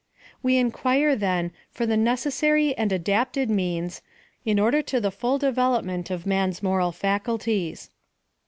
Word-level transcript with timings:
We 0.41 0.57
inquire, 0.57 1.15
then, 1.15 1.51
for 1.69 1.85
the 1.85 1.95
necessary 1.95 2.75
and 2.75 2.91
adapted 2.91 3.51
means, 3.51 4.01
in 4.43 4.59
order 4.59 4.81
to 4.81 4.99
the 4.99 5.11
full 5.11 5.37
development 5.37 6.09
of 6.09 6.25
man's 6.25 6.63
moral 6.63 6.91
faculties. 6.91 7.91